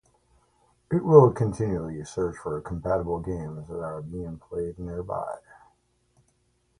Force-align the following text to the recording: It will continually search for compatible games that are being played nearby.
It 0.91 1.05
will 1.05 1.29
continually 1.31 2.03
search 2.05 2.35
for 2.37 2.59
compatible 2.61 3.19
games 3.19 3.67
that 3.67 3.83
are 3.83 4.01
being 4.01 4.39
played 4.39 4.79
nearby. 4.79 5.37